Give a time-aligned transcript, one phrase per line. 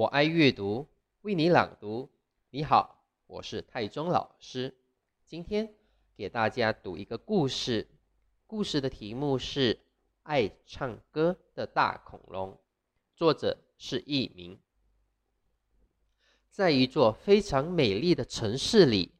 [0.00, 0.88] 我爱阅读，
[1.20, 2.08] 为你朗读。
[2.48, 4.74] 你好，我是泰中老师。
[5.26, 5.74] 今天
[6.16, 7.86] 给大家读一个故事，
[8.46, 9.74] 故事的题目是
[10.22, 12.52] 《爱唱歌的大恐龙》，
[13.14, 14.58] 作者是佚名。
[16.48, 19.12] 在一座非常美丽的城市里，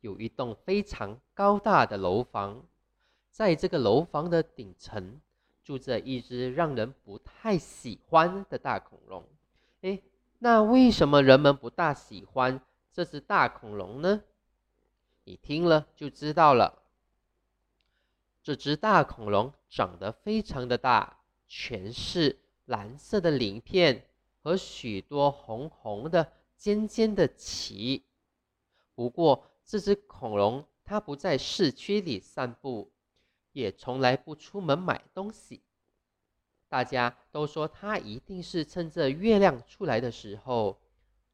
[0.00, 2.66] 有一栋非常高大的楼房，
[3.30, 5.20] 在这个楼房的顶层。
[5.62, 9.24] 住着一只让人不太喜欢的大恐龙，
[9.82, 10.02] 诶，
[10.38, 12.60] 那为什么人们不大喜欢
[12.92, 14.22] 这只大恐龙呢？
[15.24, 16.82] 你听了就知道了。
[18.42, 24.06] 这只大恐龙长得非常的大，全是蓝色的鳞片
[24.42, 28.04] 和许多红红的尖尖的鳍。
[28.94, 32.92] 不过，这只恐龙它不在市区里散步。
[33.52, 35.62] 也从来不出门买东西。
[36.68, 40.78] 大家都说他一定是趁着月亮出来的时候，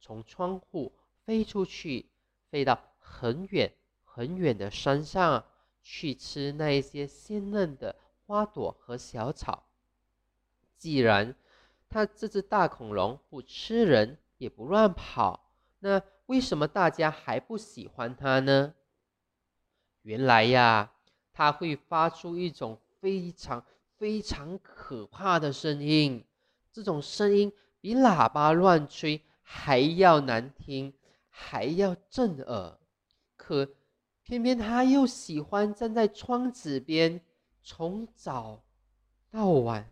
[0.00, 0.92] 从窗户
[1.24, 2.10] 飞出去，
[2.50, 3.72] 飞到很远
[4.04, 5.44] 很远的山上
[5.82, 9.66] 去吃那一些鲜嫩的花朵和小草。
[10.76, 11.34] 既然
[11.88, 18.74] 他这只大恐龙不吃人，也不乱跑，那为什么大家还不喜欢它呢？
[20.02, 20.92] 原来呀。
[21.34, 23.64] 它会发出一种非常
[24.02, 26.24] 非常可怕的声音，
[26.72, 30.92] 这种声音比喇叭乱吹还要难听，
[31.28, 32.80] 还要震耳。
[33.36, 33.68] 可
[34.24, 37.20] 偏偏他又喜欢站在窗子边，
[37.62, 38.64] 从早
[39.30, 39.88] 到晚，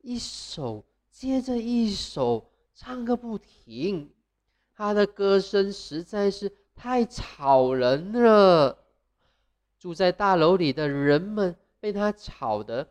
[0.00, 4.10] 一首接着一首唱个不停。
[4.74, 8.78] 他的歌声实在是太吵人了。
[9.78, 12.88] 住在大楼里的人们被他吵得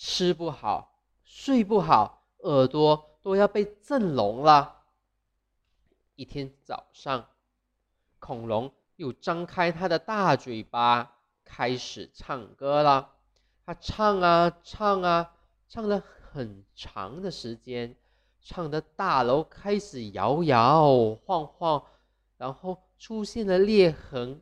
[0.00, 4.84] 吃不好、睡不好，耳朵都要被震聋了。
[6.14, 7.26] 一天早上，
[8.20, 13.10] 恐龙又张开它的大嘴巴，开始唱歌了。
[13.66, 15.32] 它唱啊唱啊，
[15.68, 16.00] 唱了
[16.30, 17.96] 很长的时间，
[18.40, 21.82] 唱的大楼开始摇摇晃晃，
[22.36, 24.40] 然后出现了裂痕，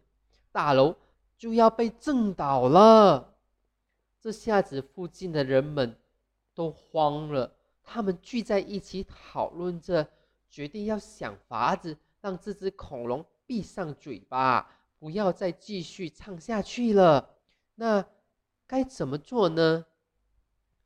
[0.52, 0.94] 大楼。
[1.38, 3.35] 就要被震倒了，
[4.26, 5.96] 这下子附近的人们
[6.52, 7.54] 都慌了，
[7.84, 10.10] 他们聚在一起讨论着，
[10.50, 17.36] 决定要想法子让这只恐龙闭上嘴巴，不要再继续唱下去了。
[17.76, 18.04] 那
[18.66, 19.86] 该怎么做呢？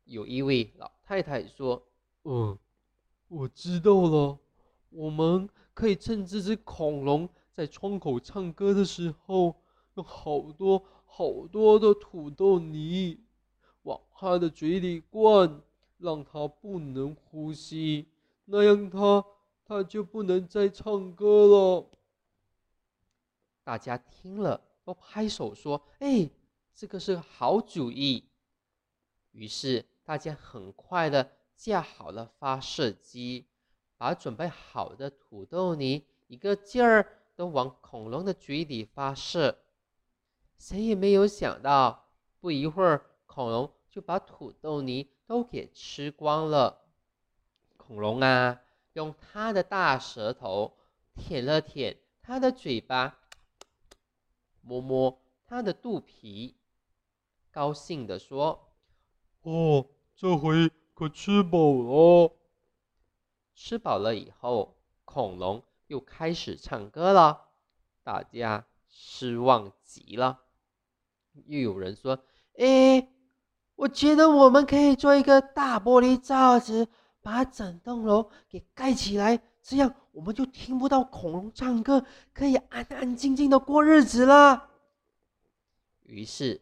[0.04, 1.82] 有一位老太太说
[2.24, 2.58] ：“嗯，
[3.28, 4.38] 我知道了，
[4.90, 9.56] 我们可以趁这只恐龙在窗口唱歌的时候。”
[9.94, 13.18] 用好多好多的土豆泥
[13.82, 15.62] 往他的嘴里灌，
[15.98, 18.06] 让他不能呼吸，
[18.44, 19.24] 那样他
[19.64, 21.86] 他就不能再唱歌了。
[23.62, 26.28] 大家听了都拍手说：“哎，
[26.74, 28.24] 这个是好主意。”
[29.32, 33.46] 于是大家很快的架好了发射机，
[33.96, 39.56] 把准备好的土豆泥一个劲儿都往恐龙的嘴里发射。
[40.58, 42.08] 谁也没有想到，
[42.40, 46.84] 不一会儿，恐龙就把土豆泥都给吃光了。
[47.76, 48.60] 恐龙啊，
[48.94, 50.76] 用它的大舌头
[51.14, 53.20] 舔了舔它的嘴巴，
[54.62, 56.56] 摸摸它的肚皮，
[57.52, 58.72] 高兴地说
[59.42, 59.86] ：“哦，
[60.16, 62.36] 这回可吃饱了。”
[63.54, 67.50] 吃饱了以后，恐龙又开始唱歌了，
[68.02, 70.42] 大家失望极了。
[71.46, 72.24] 又有人说
[72.58, 73.08] ：“哎，
[73.80, 76.86] 我觉得我们可以做一个大玻璃罩子，
[77.22, 82.04] 把整栋楼给盖起来，这样我们就听不到恐龙唱歌，
[82.34, 84.68] 可以安安静静的过日子了。”
[86.04, 86.60] 于是，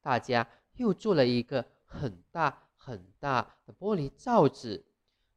[0.00, 4.84] 大家又做了一个很大很大的玻璃罩子，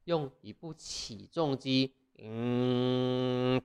[0.04, 3.60] 用一部起重机，嗯，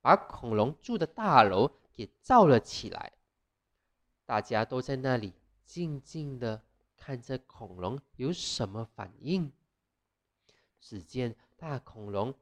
[0.00, 1.70] 把恐龙住的大楼。
[1.96, 3.12] 给罩了起来，
[4.26, 5.32] 大家都在那里
[5.64, 6.62] 静静的
[6.96, 9.52] 看着恐龙有什么反应。
[10.80, 12.34] 只见大恐龙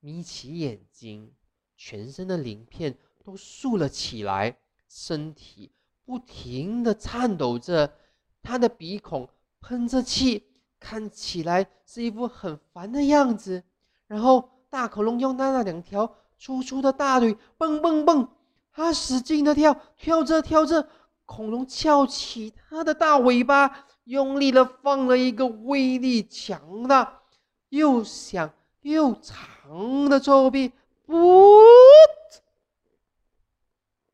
[0.00, 1.32] 眯起眼睛，
[1.76, 5.72] 全身的鳞片都竖了起来，身体
[6.04, 7.94] 不停的颤抖着，
[8.42, 9.28] 它的鼻孔
[9.60, 10.46] 喷着气，
[10.78, 13.62] 看起来是一副很烦的样子。
[14.06, 18.28] 然后大恐龙用它那两条粗粗的大腿蹦蹦蹦。
[18.70, 20.86] 它使劲的跳，跳着跳着，
[21.26, 27.20] 恐龙翘起它的大尾巴，用力的放了一个威力强大
[27.68, 30.72] 又响又长的臭屁，
[31.04, 31.60] 不，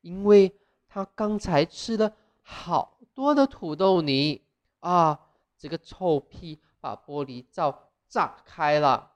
[0.01, 2.13] 因为他刚才吃了
[2.43, 4.41] 好多的土豆泥
[4.81, 5.21] 啊，
[5.59, 9.13] 这个臭屁把玻璃罩炸开了，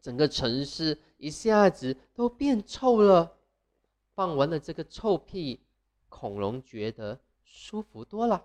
[0.00, 3.32] 整个城市一下子都变臭了。
[4.14, 5.63] 放完了这个臭屁，
[6.16, 8.44] 恐龙觉得舒服多了，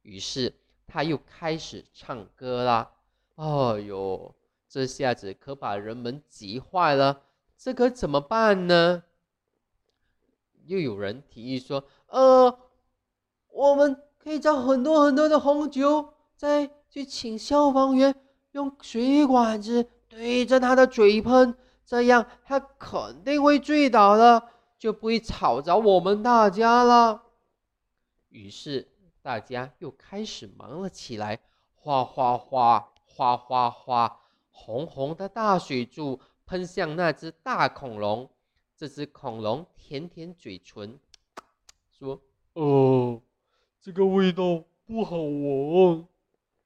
[0.00, 0.54] 于是
[0.86, 2.92] 他又开始唱歌啦。
[3.34, 3.44] 哎
[3.80, 4.34] 呦，
[4.66, 7.20] 这下子可把人们急坏了，
[7.58, 9.02] 这可怎么办呢？
[10.64, 12.58] 又有人提议说：“呃，
[13.50, 18.14] 我们可以找很多很多的红酒，再去请消防员
[18.52, 21.54] 用水管子对着他的嘴喷，
[21.84, 24.48] 这样他肯定会醉倒的。”
[24.84, 27.22] 就不会吵着我们大家了。
[28.28, 28.86] 于是
[29.22, 31.40] 大家又开始忙了起来，
[31.74, 34.20] 哗哗哗，哗哗哗，
[34.50, 38.28] 红红的大水柱喷向那只大恐龙。
[38.76, 41.00] 这只恐龙舔舔嘴唇，
[41.90, 42.20] 说
[42.52, 43.22] ：“哦，
[43.80, 46.06] 这个味道不好闻。”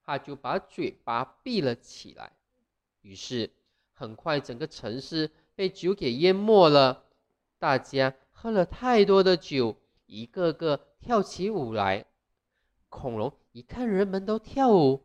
[0.02, 2.32] 他就把嘴巴闭了起来。
[3.02, 3.52] 于是
[3.92, 7.04] 很快，整个城市被酒给淹没了。
[7.58, 9.76] 大家喝了太多的酒，
[10.06, 12.04] 一个个跳起舞来。
[12.88, 15.04] 恐龙一看人们都跳舞，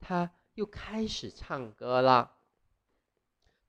[0.00, 2.32] 他又开始唱歌了。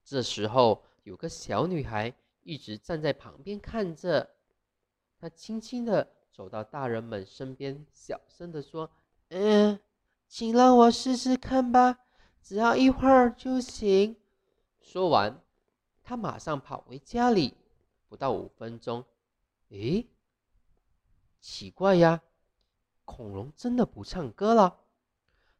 [0.04, 4.30] 这时候，有个小女孩一直站在旁边看着。
[5.20, 8.90] 她轻轻的走到大人们身边，小声的说
[9.30, 9.78] ：“嗯，
[10.26, 12.00] 请让我试试看吧，
[12.42, 14.16] 只要一会儿就行。”
[14.82, 15.42] 说完，
[16.02, 17.54] 她马上跑回家里。
[18.14, 19.04] 不到五分钟，
[19.70, 20.06] 诶，
[21.40, 22.22] 奇怪呀，
[23.04, 24.82] 恐龙真的不唱歌了。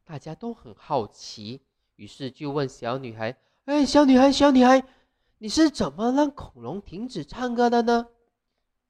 [0.05, 1.61] 大家都很好奇，
[1.97, 4.81] 于是就问小女孩：“哎，小女孩，小女孩，
[5.39, 8.07] 你是怎么让恐龙停止唱歌的呢？”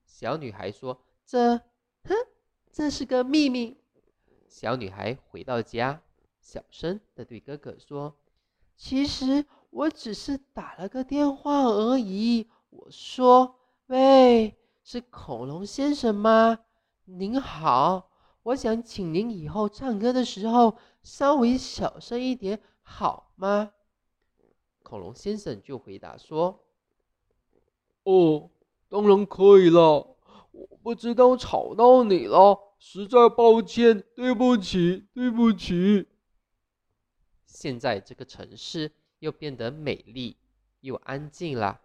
[0.06, 1.58] 小女孩说：“这，
[2.04, 2.14] 哼，
[2.72, 3.76] 这是个秘密。”
[4.48, 6.04] 小女孩回到家，
[6.40, 8.16] 小声的对哥哥说
[8.78, 12.48] ：“其实我只是打了个电话而已。”
[12.78, 13.56] 我说
[13.88, 16.60] ：“喂，是恐龙先生吗？
[17.06, 18.10] 您好，
[18.44, 23.72] 我想请您以后唱歌的时候稍微小声一点，好吗？”
[24.84, 26.66] 恐龙先生就回答说
[28.04, 28.50] ：“哦，
[28.90, 30.18] 当然可以了。
[30.52, 36.08] 我不知道吵到你了，实在抱歉，对不起，对不起。”
[37.48, 40.38] 现在这个城市又变得美丽
[40.82, 41.82] 又安静了。